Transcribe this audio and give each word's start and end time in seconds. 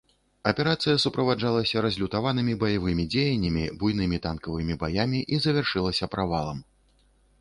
Аперацыя 0.51 1.01
суправаджалася 1.03 1.83
разлютаванымі 1.87 2.53
баявымі 2.63 3.05
дзеяннямі, 3.17 3.63
буйнымі 3.83 4.17
танкавымі 4.27 4.79
баямі 4.85 5.19
і 5.37 5.43
завяршылася 5.45 6.05
правалам. 6.17 6.69